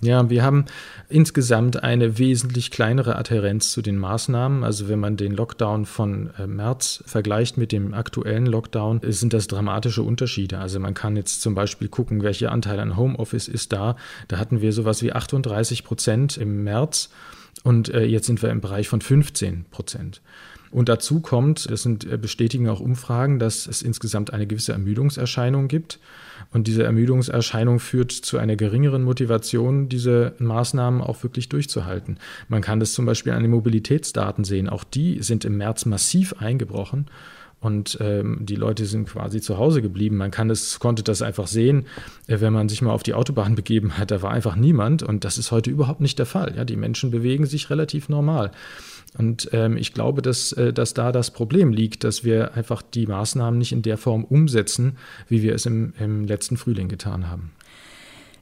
Ja, 0.00 0.30
wir 0.30 0.42
haben 0.42 0.64
insgesamt 1.10 1.82
eine 1.82 2.18
wesentlich 2.18 2.70
kleinere 2.70 3.16
Adhärenz 3.16 3.72
zu 3.72 3.82
den 3.82 3.98
Maßnahmen. 3.98 4.64
Also 4.64 4.88
wenn 4.88 4.98
man 4.98 5.18
den 5.18 5.32
Lockdown 5.32 5.84
von 5.84 6.30
äh, 6.38 6.46
März 6.46 7.04
vergleicht 7.06 7.58
mit 7.58 7.72
dem 7.72 7.92
aktuellen 7.92 8.46
Lockdown, 8.46 9.00
sind 9.04 9.34
das 9.34 9.48
dramatische 9.48 10.02
Unterschiede. 10.02 10.58
Also 10.58 10.80
man 10.80 10.94
kann 10.94 11.14
jetzt 11.16 11.42
zum 11.42 11.54
Beispiel 11.54 11.88
gucken, 11.88 12.22
welcher 12.22 12.52
Anteil 12.52 12.80
an 12.80 12.96
Homeoffice 12.96 13.48
ist 13.48 13.74
da. 13.74 13.96
Da 14.28 14.38
hatten 14.38 14.62
wir 14.62 14.72
sowas 14.72 15.02
wie 15.02 15.12
38 15.12 15.84
Prozent 15.84 16.38
im 16.38 16.64
März 16.64 17.10
und 17.64 17.88
äh, 17.88 18.04
jetzt 18.04 18.26
sind 18.26 18.40
wir 18.42 18.50
im 18.50 18.60
Bereich 18.60 18.88
von 18.88 19.00
15 19.00 19.64
Prozent. 19.70 20.20
Und 20.70 20.88
dazu 20.88 21.20
kommt, 21.20 21.70
das 21.70 21.82
sind 21.82 22.04
äh, 22.04 22.18
bestätigen 22.18 22.68
auch 22.68 22.80
Umfragen, 22.80 23.38
dass 23.38 23.66
es 23.66 23.80
insgesamt 23.80 24.32
eine 24.32 24.46
gewisse 24.46 24.72
Ermüdungserscheinung 24.72 25.68
gibt. 25.68 25.98
Und 26.52 26.66
diese 26.66 26.84
Ermüdungserscheinung 26.84 27.80
führt 27.80 28.12
zu 28.12 28.38
einer 28.38 28.56
geringeren 28.56 29.02
Motivation, 29.02 29.88
diese 29.88 30.34
Maßnahmen 30.38 31.00
auch 31.00 31.22
wirklich 31.22 31.48
durchzuhalten. 31.48 32.18
Man 32.48 32.60
kann 32.60 32.80
das 32.80 32.92
zum 32.92 33.06
Beispiel 33.06 33.32
an 33.32 33.42
den 33.42 33.50
Mobilitätsdaten 33.50 34.44
sehen. 34.44 34.68
Auch 34.68 34.84
die 34.84 35.22
sind 35.22 35.44
im 35.44 35.56
März 35.56 35.86
massiv 35.86 36.34
eingebrochen. 36.34 37.06
Und 37.64 37.96
ähm, 38.02 38.40
die 38.42 38.56
Leute 38.56 38.84
sind 38.84 39.08
quasi 39.08 39.40
zu 39.40 39.56
Hause 39.56 39.80
geblieben. 39.80 40.18
Man 40.18 40.30
kann 40.30 40.50
es, 40.50 40.78
konnte 40.80 41.02
das 41.02 41.22
einfach 41.22 41.46
sehen, 41.46 41.86
äh, 42.26 42.40
wenn 42.40 42.52
man 42.52 42.68
sich 42.68 42.82
mal 42.82 42.92
auf 42.92 43.02
die 43.02 43.14
Autobahn 43.14 43.54
begeben 43.54 43.96
hat. 43.96 44.10
Da 44.10 44.20
war 44.20 44.32
einfach 44.32 44.54
niemand. 44.54 45.02
Und 45.02 45.24
das 45.24 45.38
ist 45.38 45.50
heute 45.50 45.70
überhaupt 45.70 46.02
nicht 46.02 46.18
der 46.18 46.26
Fall. 46.26 46.52
Ja, 46.56 46.66
die 46.66 46.76
Menschen 46.76 47.10
bewegen 47.10 47.46
sich 47.46 47.70
relativ 47.70 48.10
normal. 48.10 48.50
Und 49.16 49.48
ähm, 49.52 49.78
ich 49.78 49.94
glaube, 49.94 50.20
dass, 50.20 50.52
äh, 50.52 50.74
dass 50.74 50.92
da 50.92 51.10
das 51.10 51.30
Problem 51.30 51.72
liegt, 51.72 52.04
dass 52.04 52.22
wir 52.22 52.52
einfach 52.52 52.82
die 52.82 53.06
Maßnahmen 53.06 53.58
nicht 53.58 53.72
in 53.72 53.80
der 53.80 53.96
Form 53.96 54.24
umsetzen, 54.24 54.98
wie 55.30 55.42
wir 55.42 55.54
es 55.54 55.64
im, 55.64 55.94
im 55.98 56.24
letzten 56.24 56.58
Frühling 56.58 56.88
getan 56.88 57.30
haben. 57.30 57.50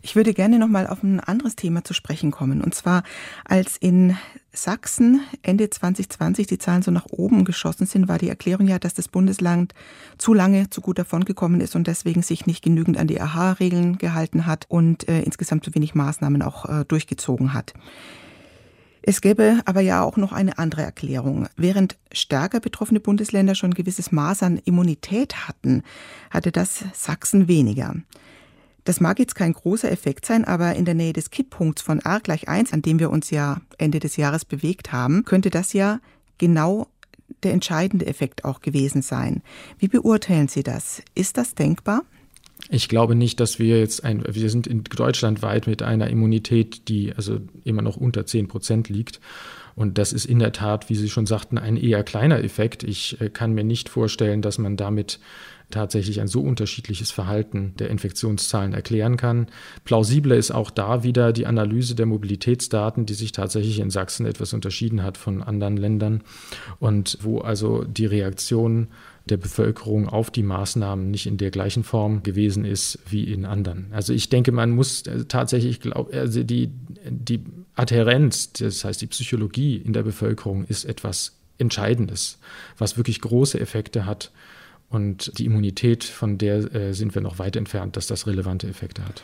Ich 0.05 0.17
würde 0.17 0.35
gerne 0.35 0.59
noch 0.59 0.69
mal 0.69 0.89
auf 0.89 1.05
ein 1.05 1.21
anderes 1.21 1.55
Thema 1.55 1.85
zu 1.85 1.95
sprechen 1.95 2.33
kommen. 2.33 2.61
Und 2.61 2.75
zwar, 2.75 3.05
als 3.45 3.77
in 3.77 4.17
Sachsen 4.53 5.21
Ende 5.43 5.71
2020 5.71 6.49
die 6.49 6.59
Zahlen 6.59 6.83
so 6.83 6.91
nach 6.91 7.07
oben 7.07 7.45
geschossen 7.45 7.87
sind, 7.87 8.09
war 8.09 8.19
die 8.19 8.29
Erklärung 8.29 8.67
ja, 8.67 8.81
dass 8.81 8.95
das 8.95 9.07
Bundesland 9.07 9.75
zu 10.19 10.35
lange 10.35 10.69
zu 10.71 10.81
gut 10.81 10.99
davongekommen 10.99 11.61
ist 11.61 11.77
und 11.77 11.87
deswegen 11.87 12.23
sich 12.23 12.47
nicht 12.47 12.63
genügend 12.63 12.99
an 12.99 13.07
die 13.07 13.21
AHA-Regeln 13.21 13.97
gehalten 13.97 14.45
hat 14.45 14.67
und 14.69 15.09
äh, 15.09 15.23
insgesamt 15.23 15.65
zu 15.65 15.75
wenig 15.75 15.95
Maßnahmen 15.95 16.43
auch 16.43 16.69
äh, 16.69 16.85
durchgezogen 16.85 17.55
hat. 17.55 17.73
Es 19.03 19.21
gäbe 19.21 19.61
aber 19.65 19.81
ja 19.81 20.03
auch 20.03 20.17
noch 20.17 20.33
eine 20.33 20.59
andere 20.59 20.83
Erklärung. 20.83 21.49
Während 21.57 21.97
stärker 22.13 22.61
betroffene 22.61 23.01
Bundesländer 23.01 23.55
schon 23.55 23.71
ein 23.71 23.75
gewisses 23.75 24.13
Maß 24.13 24.43
an 24.43 24.59
Immunität 24.65 25.49
hatten, 25.49 25.83
hatte 26.31 26.53
das 26.53 26.85
Sachsen 26.93 27.49
weniger. 27.49 27.95
Das 28.85 29.01
mag 29.01 29.19
jetzt 29.19 29.35
kein 29.35 29.53
großer 29.53 29.91
Effekt 29.91 30.27
sein, 30.27 30.45
aber 30.45 30.75
in 30.75 30.85
der 30.85 30.95
Nähe 30.95 31.13
des 31.13 31.31
Kipppunkts 31.31 31.83
von 31.83 32.01
R 32.01 32.21
gleich 32.21 32.49
1, 32.49 32.73
an 32.73 32.83
dem 32.83 32.99
wir 32.99 33.11
uns 33.11 33.31
ja 33.31 33.61
Ende 33.79 34.01
des 34.01 34.17
Jahres 34.17 34.45
bewegt 34.45 34.93
haben, 34.93 35.25
könnte 35.25 35.51
das 35.51 35.73
ja 35.73 36.01
genau 36.39 36.89
der 37.43 37.53
entscheidende 37.53 38.07
Effekt 38.07 38.45
auch 38.45 38.61
gewesen 38.61 39.03
sein. 39.03 39.43
Wie 39.79 39.89
beurteilen 39.89 40.49
Sie 40.49 40.63
das? 40.63 41.03
Ist 41.15 41.37
das 41.37 41.55
denkbar? 41.55 42.03
Ich 42.69 42.89
glaube 42.89 43.15
nicht, 43.15 43.41
dass 43.41 43.59
wir 43.59 43.79
jetzt 43.79 44.05
ein, 44.05 44.23
wir 44.29 44.51
sind 44.51 44.67
in 44.67 44.85
Deutschland 44.85 45.43
weit 45.43 45.67
mit 45.67 45.83
einer 45.83 46.09
Immunität, 46.09 46.89
die 46.89 47.13
also 47.15 47.41
immer 47.65 47.83
noch 47.83 47.97
unter 47.97 48.25
10 48.25 48.49
Prozent 48.49 48.89
liegt. 48.89 49.21
Und 49.75 49.99
das 49.99 50.13
ist 50.13 50.27
in 50.27 50.39
der 50.39 50.53
Tat, 50.53 50.89
wie 50.89 50.95
Sie 50.95 51.09
schon 51.09 51.27
sagten, 51.27 51.59
ein 51.59 51.77
eher 51.77 52.05
kleiner 52.05 52.43
Effekt. 52.43 52.83
Ich 52.83 53.21
äh, 53.21 53.31
kann 53.31 53.53
mir 53.53 53.65
nicht 53.65 53.89
vorstellen, 53.89 54.43
dass 54.43 54.59
man 54.59 54.77
damit 54.77 55.19
tatsächlich 55.73 56.21
ein 56.21 56.29
so 56.29 56.41
unterschiedliches 56.41 57.11
Verhalten 57.11 57.75
der 57.79 57.91
Infektionszahlen 57.91 58.75
erklären 58.75 59.17
kann. 59.17 59.47
Plausibler 59.85 60.37
ist 60.37 60.53
auch 60.53 60.71
da 60.71 61.03
wieder 61.03 61.33
die 61.33 61.47
Analyse 61.47 61.95
der 61.95 62.07
Mobilitätsdaten, 62.07 63.07
die 63.07 63.15
sich 63.15 63.33
tatsächlich 63.33 63.81
in 63.81 63.91
Sachsen 63.91 64.27
etwas 64.27 64.53
unterschieden 64.53 65.03
hat 65.03 65.17
von 65.17 65.43
anderen 65.43 65.77
Ländern 65.77 66.23
und 66.79 67.19
wo 67.23 67.39
also 67.41 67.85
die 67.85 68.07
Reaktion 68.07 68.89
der 69.29 69.37
Bevölkerung 69.37 70.09
auf 70.09 70.31
die 70.31 70.43
Maßnahmen 70.43 71.11
nicht 71.11 71.27
in 71.27 71.37
der 71.37 71.51
gleichen 71.51 71.85
Form 71.85 72.23
gewesen 72.23 72.65
ist 72.65 72.99
wie 73.09 73.25
in 73.25 73.45
anderen. 73.45 73.87
Also 73.93 74.13
ich 74.13 74.29
denke, 74.29 74.53
man 74.53 74.71
muss 74.71 75.03
äh, 75.07 75.25
tatsächlich 75.27 75.81
glauben, 75.81 76.13
also 76.13 76.43
die, 76.43 76.71
die 77.09 77.45
Adhärenz, 77.75 78.53
das 78.53 78.85
heißt 78.85 79.01
die 79.01 79.07
Psychologie 79.07 79.77
in 79.77 79.93
der 79.93 80.03
Bevölkerung 80.03 80.65
ist 80.65 80.85
etwas 80.85 81.37
Entscheidendes, 81.59 82.39
was 82.77 82.97
wirklich 82.97 83.21
große 83.21 83.59
Effekte 83.59 84.05
hat. 84.05 84.33
Und 84.91 85.39
die 85.39 85.47
Immunität, 85.47 86.05
von 86.05 86.37
der 86.37 86.75
äh, 86.75 86.93
sind 86.93 87.15
wir 87.15 87.23
noch 87.23 87.39
weit 87.39 87.57
entfernt, 87.57 87.97
dass 87.97 88.07
das 88.07 88.27
relevante 88.27 88.69
Effekte 88.69 89.05
hat. 89.07 89.23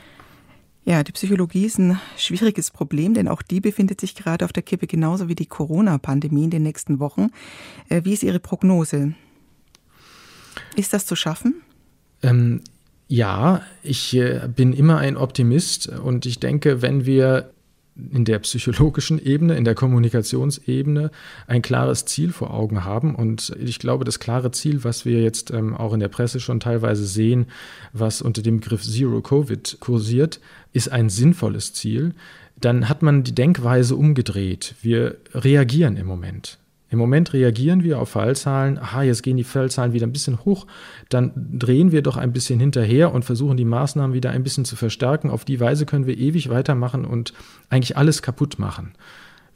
Ja, 0.86 1.04
die 1.04 1.12
Psychologie 1.12 1.66
ist 1.66 1.78
ein 1.78 2.00
schwieriges 2.16 2.70
Problem, 2.70 3.12
denn 3.12 3.28
auch 3.28 3.42
die 3.42 3.60
befindet 3.60 4.00
sich 4.00 4.14
gerade 4.14 4.46
auf 4.46 4.54
der 4.54 4.62
Kippe, 4.62 4.86
genauso 4.86 5.28
wie 5.28 5.34
die 5.34 5.44
Corona-Pandemie 5.44 6.44
in 6.44 6.50
den 6.50 6.62
nächsten 6.62 6.98
Wochen. 6.98 7.28
Äh, 7.90 8.02
wie 8.04 8.14
ist 8.14 8.22
Ihre 8.22 8.40
Prognose? 8.40 9.12
Ist 10.76 10.94
das 10.94 11.04
zu 11.04 11.14
schaffen? 11.14 11.60
Ähm, 12.22 12.62
ja, 13.08 13.60
ich 13.82 14.16
äh, 14.16 14.48
bin 14.48 14.72
immer 14.72 14.96
ein 14.96 15.18
Optimist 15.18 15.88
und 15.88 16.24
ich 16.24 16.40
denke, 16.40 16.80
wenn 16.80 17.04
wir 17.04 17.52
in 18.12 18.24
der 18.24 18.38
psychologischen 18.40 19.24
Ebene, 19.24 19.56
in 19.56 19.64
der 19.64 19.74
Kommunikationsebene 19.74 21.10
ein 21.46 21.62
klares 21.62 22.04
Ziel 22.04 22.32
vor 22.32 22.54
Augen 22.54 22.84
haben. 22.84 23.14
Und 23.14 23.54
ich 23.58 23.78
glaube, 23.78 24.04
das 24.04 24.20
klare 24.20 24.50
Ziel, 24.50 24.84
was 24.84 25.04
wir 25.04 25.20
jetzt 25.22 25.50
ähm, 25.50 25.74
auch 25.74 25.92
in 25.92 26.00
der 26.00 26.08
Presse 26.08 26.40
schon 26.40 26.60
teilweise 26.60 27.06
sehen, 27.06 27.46
was 27.92 28.22
unter 28.22 28.42
dem 28.42 28.60
Begriff 28.60 28.82
Zero 28.82 29.20
Covid 29.20 29.78
kursiert, 29.80 30.40
ist 30.72 30.90
ein 30.90 31.08
sinnvolles 31.08 31.72
Ziel. 31.72 32.14
Dann 32.60 32.88
hat 32.88 33.02
man 33.02 33.24
die 33.24 33.34
Denkweise 33.34 33.96
umgedreht. 33.96 34.74
Wir 34.82 35.16
reagieren 35.34 35.96
im 35.96 36.06
Moment. 36.06 36.58
Im 36.90 36.98
Moment 36.98 37.32
reagieren 37.34 37.82
wir 37.82 37.98
auf 37.98 38.10
Fallzahlen, 38.10 38.78
aha, 38.78 39.02
jetzt 39.02 39.22
gehen 39.22 39.36
die 39.36 39.44
Fallzahlen 39.44 39.92
wieder 39.92 40.06
ein 40.06 40.12
bisschen 40.12 40.44
hoch, 40.44 40.66
dann 41.10 41.32
drehen 41.52 41.92
wir 41.92 42.02
doch 42.02 42.16
ein 42.16 42.32
bisschen 42.32 42.60
hinterher 42.60 43.12
und 43.12 43.24
versuchen 43.24 43.58
die 43.58 43.66
Maßnahmen 43.66 44.14
wieder 44.14 44.30
ein 44.30 44.42
bisschen 44.42 44.64
zu 44.64 44.74
verstärken. 44.74 45.30
Auf 45.30 45.44
die 45.44 45.60
Weise 45.60 45.84
können 45.84 46.06
wir 46.06 46.16
ewig 46.16 46.48
weitermachen 46.48 47.04
und 47.04 47.34
eigentlich 47.68 47.96
alles 47.96 48.22
kaputt 48.22 48.58
machen. 48.58 48.92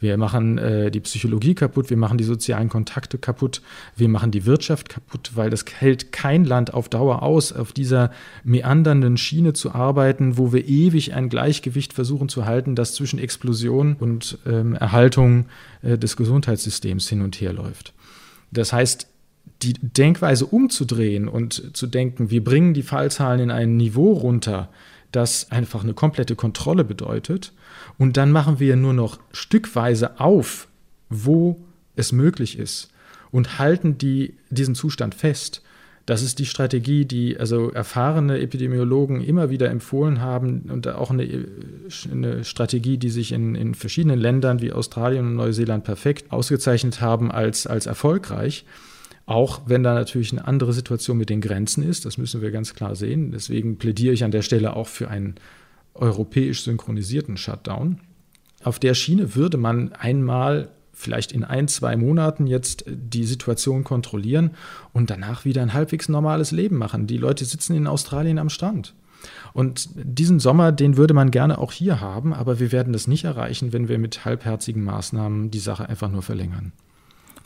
Wir 0.03 0.17
machen 0.17 0.59
äh, 0.59 0.91
die 0.91 0.99
Psychologie 0.99 1.55
kaputt, 1.55 1.89
wir 1.89 1.97
machen 1.97 2.19
die 2.19 2.25
sozialen 2.25 2.69
Kontakte 2.69 3.19
kaputt, 3.19 3.63
wir 3.97 4.09
machen 4.09 4.33
die 4.33 4.47
Wirtschaft 4.47 4.89
kaputt, 4.89 5.31
weil 5.37 5.49
das 5.49 5.65
hält 5.79 6.11
kein 6.11 6.45
Land 6.45 6.75
auf 6.75 6.89
Dauer 6.89 7.23
aus, 7.23 7.53
auf 7.53 7.73
dieser 7.73 8.11
meandernden 8.43 9.17
Schiene 9.17 9.53
zu 9.53 9.73
arbeiten, 9.73 10.37
wo 10.37 10.53
wir 10.53 10.67
ewig 10.67 11.15
ein 11.15 11.29
Gleichgewicht 11.29 11.93
versuchen 11.93 12.29
zu 12.29 12.47
halten, 12.47 12.75
das 12.75 12.95
zwischen 12.95 13.21
Explosion 13.21 13.95
und 13.95 14.39
ähm, 14.45 14.75
Erhaltung 14.75 15.47
äh, 15.83 15.97
des 15.97 16.17
Gesundheitssystems 16.17 17.09
hin 17.09 17.23
und 17.23 17.41
her 17.41 17.53
läuft. 17.53 17.95
Das 18.51 18.73
heißt, 18.73 19.07
die 19.63 19.75
Denkweise 19.75 20.47
umzudrehen 20.47 21.29
und 21.29 21.77
zu 21.77 21.87
denken, 21.87 22.31
wir 22.31 22.43
bringen 22.43 22.75
die 22.75 22.83
Fallzahlen 22.83 23.39
in 23.39 23.51
ein 23.53 23.77
Niveau 23.77 24.15
runter, 24.15 24.69
das 25.13 25.51
einfach 25.51 25.85
eine 25.85 25.95
komplette 25.95 26.35
Kontrolle 26.37 26.85
bedeutet 26.85 27.53
und 27.99 28.17
dann 28.17 28.33
machen 28.33 28.59
wir 28.59 28.77
nur 28.77 28.95
noch 28.95 29.19
stückweise 29.33 30.19
auf, 30.21 30.69
wo 31.09 31.63
es 31.95 32.13
möglich 32.13 32.59
ist 32.59 32.91
und 33.31 33.59
halten 33.59 33.99
die, 33.99 34.35
diesen 34.51 34.75
Zustand 34.75 35.15
fest. 35.15 35.63
Das 36.05 36.23
ist 36.23 36.41
die 36.41 36.47
Strategie, 36.47 37.05
die 37.05 37.39
also 37.39 37.71
erfahrene 37.71 38.41
Epidemiologen 38.41 39.21
immer 39.21 39.51
wieder 39.51 39.71
empfohlen 39.71 40.21
haben 40.21 40.63
und 40.69 40.89
auch 40.89 41.11
eine, 41.11 41.47
eine 42.11 42.45
Strategie, 42.45 42.99
die 42.99 43.11
sich 43.11 43.31
in, 43.31 43.55
in, 43.55 43.75
verschiedenen 43.75 44.19
Ländern 44.19 44.61
wie 44.61 44.73
Australien 44.73 45.27
und 45.27 45.37
Neuseeland 45.37 45.85
perfekt 45.85 46.33
ausgezeichnet 46.33 47.01
haben 47.01 47.31
als, 47.31 47.69
als 47.69 47.87
erfolgreich. 47.87 48.65
Auch 49.27 49.63
wenn 49.67 49.83
da 49.83 49.95
natürlich 49.95 50.33
eine 50.33 50.47
andere 50.47 50.73
Situation 50.73 51.17
mit 51.17 51.31
den 51.31 51.41
Grenzen 51.41 51.83
ist, 51.83 52.05
das 52.05 52.19
müssen 52.19 52.43
wir 52.43 52.51
ganz 52.51 52.75
klar 52.75 52.97
sehen. 52.97 53.31
Deswegen 53.31 53.79
plädiere 53.79 54.15
ich 54.15 54.25
an 54.25 54.33
der 54.33 54.43
Stelle 54.43 54.75
auch 54.75 54.89
für 54.89 55.09
einen 55.09 55.37
europäisch 55.95 56.65
synchronisierten 56.65 57.37
Shutdown. 57.37 58.01
Auf 58.65 58.79
der 58.79 58.95
Schiene 58.95 59.35
würde 59.35 59.59
man 59.59 59.93
einmal 59.93 60.71
vielleicht 60.93 61.33
in 61.33 61.45
ein, 61.45 61.69
zwei 61.69 61.97
Monaten 61.97 62.47
jetzt 62.47 62.85
die 62.87 63.25
Situation 63.25 63.85
kontrollieren 63.85 64.53
und 64.93 65.11
danach 65.11 65.45
wieder 65.45 65.63
ein 65.63 65.73
halbwegs 65.73 66.09
normales 66.09 66.51
Leben 66.51 66.77
machen. 66.77 67.07
Die 67.07 67.17
Leute 67.17 67.45
sitzen 67.45 67.75
in 67.75 67.87
Australien 67.87 68.39
am 68.39 68.51
Strand. 68.51 68.95
Und 69.53 69.89
diesen 69.95 70.41
Sommer, 70.41 70.73
den 70.73 70.97
würde 70.97 71.15
man 71.15 71.31
gerne 71.31 71.59
auch 71.59 71.73
hier 71.73 72.01
haben, 72.01 72.35
aber 72.35 72.59
wir 72.59 72.73
werden 72.73 72.93
das 72.93 73.07
nicht 73.07 73.25
erreichen, 73.25 73.73
wenn 73.73 73.89
wir 73.89 73.99
mit 73.99 74.25
halbherzigen 74.25 74.85
Maßnahmen 74.85 75.51
die 75.51 75.61
Sache 75.61 75.89
einfach 75.89 76.11
nur 76.11 76.23
verlängern. 76.23 76.73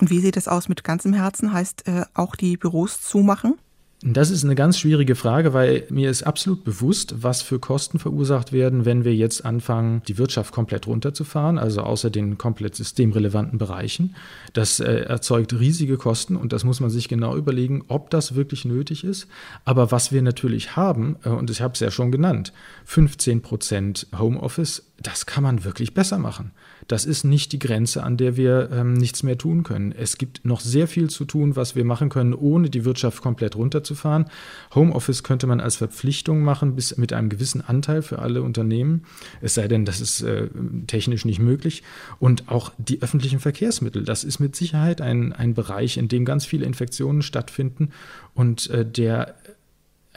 Und 0.01 0.11
wie 0.11 0.21
sieht 0.21 0.37
es 0.37 0.49
aus 0.49 0.69
mit 0.69 0.85
ganzem 0.85 1.13
Herzen? 1.13 1.53
Heißt 1.53 1.87
äh, 1.89 2.05
auch 2.15 2.37
die 2.37 2.57
Büros 2.57 3.01
zumachen? 3.01 3.55
Das 4.03 4.31
ist 4.31 4.45
eine 4.45 4.55
ganz 4.55 4.79
schwierige 4.79 5.15
Frage, 5.15 5.55
weil 5.55 5.87
mir 5.89 6.11
ist 6.11 6.23
absolut 6.23 6.65
bewusst, 6.65 7.23
was 7.23 7.41
für 7.41 7.59
Kosten 7.59 7.99
verursacht 7.99 8.53
werden, 8.53 8.85
wenn 8.85 9.05
wir 9.05 9.15
jetzt 9.15 9.47
anfangen, 9.47 10.03
die 10.07 10.19
Wirtschaft 10.19 10.53
komplett 10.53 10.87
runterzufahren, 10.87 11.59
also 11.59 11.81
außer 11.81 12.11
den 12.11 12.37
komplett 12.37 12.75
systemrelevanten 12.75 13.59
Bereichen. 13.59 14.15
Das 14.53 14.81
äh, 14.81 15.01
erzeugt 15.01 15.59
riesige 15.59 15.97
Kosten 15.97 16.37
und 16.37 16.53
das 16.53 16.63
muss 16.63 16.81
man 16.81 16.91
sich 16.91 17.09
genau 17.09 17.37
überlegen, 17.37 17.85
ob 17.89 18.11
das 18.11 18.35
wirklich 18.35 18.67
nötig 18.67 19.03
ist. 19.03 19.29
Aber 19.65 19.91
was 19.91 20.13
wir 20.13 20.21
natürlich 20.21 20.77
haben, 20.77 21.17
äh, 21.25 21.31
und 21.31 21.49
ich 21.49 21.63
habe 21.63 21.73
es 21.73 21.81
ja 21.81 21.91
schon 21.91 22.13
genannt, 22.13 22.53
15 22.85 23.41
Prozent 23.41 24.09
Homeoffice 24.17 24.86
das 24.99 25.27
kann 25.27 25.43
man 25.43 25.65
wirklich 25.65 25.93
besser 25.93 26.19
machen. 26.19 26.53
Das 26.89 27.05
ist 27.05 27.25
nicht 27.25 27.53
die 27.53 27.59
Grenze, 27.59 28.03
an 28.03 28.17
der 28.17 28.37
wir 28.37 28.71
ähm, 28.73 28.95
nichts 28.95 29.23
mehr 29.23 29.37
tun 29.37 29.63
können. 29.63 29.93
Es 29.93 30.17
gibt 30.17 30.45
noch 30.45 30.61
sehr 30.61 30.89
viel 30.89 31.11
zu 31.11 31.27
tun, 31.27 31.55
was 31.55 31.77
wir 31.77 31.85
machen 31.85 32.09
können, 32.09 32.33
ohne 32.33 32.71
die 32.71 32.85
Wirtschaft 32.87 33.23
komplett 33.23 33.57
runterzufahren. 33.57 34.27
Homeoffice 34.75 35.23
könnte 35.23 35.47
man 35.47 35.61
als 35.61 35.77
Verpflichtung 35.77 36.43
machen, 36.43 36.77
bis 36.77 36.97
mit 36.97 37.13
einem 37.13 37.29
gewissen 37.29 37.61
Anteil 37.61 38.01
für 38.01 38.21
alle 38.21 38.43
Unternehmen. 38.43 39.05
Es 39.43 39.55
sei 39.55 39.69
denn, 39.69 39.85
das 39.85 40.01
ist 40.01 40.23
äh, 40.23 40.49
technisch 40.87 41.27
nicht 41.27 41.41
möglich. 41.41 41.83
Und 42.19 42.49
auch 42.49 42.73
die 42.79 43.03
öffentlichen 43.03 43.41
Verkehrsmittel, 43.41 44.05
das 44.05 44.25
ist 44.25 44.41
mit 44.41 44.57
Sicherheit 44.57 45.03
ein, 45.03 45.35
ein 45.35 45.53
Bereich, 45.53 45.99
in 45.99 46.09
dem 46.09 46.25
ganz 46.25 46.47
viele 46.47 46.65
Infektionen 46.65 47.21
stattfinden 47.21 47.91
und 48.35 48.71
äh, 48.71 48.87
der 48.87 49.35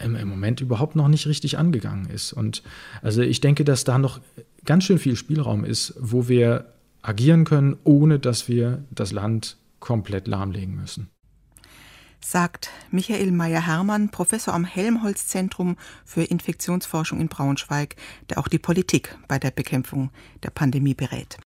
im, 0.02 0.28
Moment 0.28 0.62
überhaupt 0.62 0.96
noch 0.96 1.08
nicht 1.08 1.28
richtig 1.28 1.58
angegangen 1.58 2.10
ist. 2.10 2.34
Und 2.34 2.64
also 3.02 3.22
ich 3.22 3.42
denke, 3.42 3.64
dass 3.64 3.84
da 3.84 3.98
noch 3.98 4.20
ganz 4.66 4.84
schön 4.84 5.00
viel 5.00 5.16
Spielraum 5.16 5.64
ist, 5.64 5.94
wo 6.00 6.28
wir 6.28 6.74
agieren 7.02 7.46
können, 7.46 7.78
ohne 7.84 8.20
dass 8.20 8.48
wir 8.48 8.84
das 8.92 9.12
Land 9.12 9.58
komplett 9.80 10.28
lahmlegen 10.28 10.76
müssen. 10.76 11.10
Sagt 12.22 12.70
Michael 12.92 13.32
Meyer-Hermann, 13.32 14.10
Professor 14.10 14.54
am 14.54 14.66
Helmholtz-Zentrum 14.66 15.78
für 16.04 16.24
Infektionsforschung 16.24 17.22
in 17.22 17.30
Braunschweig, 17.30 17.96
der 18.30 18.40
auch 18.40 18.50
die 18.50 18.60
Politik 18.60 19.18
bei 19.28 19.40
der 19.40 19.52
Bekämpfung 19.52 20.12
der 20.44 20.50
Pandemie 20.50 20.94
berät. 20.94 21.40